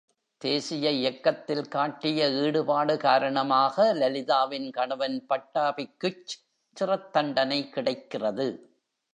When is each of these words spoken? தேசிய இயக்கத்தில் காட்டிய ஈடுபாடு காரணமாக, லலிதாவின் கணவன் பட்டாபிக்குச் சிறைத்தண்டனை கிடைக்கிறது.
தேசிய 0.37 0.91
இயக்கத்தில் 0.91 1.67
காட்டிய 1.67 2.29
ஈடுபாடு 2.29 2.97
காரணமாக, 2.97 3.93
லலிதாவின் 3.93 4.71
கணவன் 4.71 5.25
பட்டாபிக்குச் 5.29 6.35
சிறைத்தண்டனை 6.77 7.69
கிடைக்கிறது. 7.69 8.47